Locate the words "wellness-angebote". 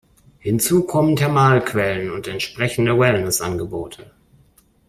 2.97-4.09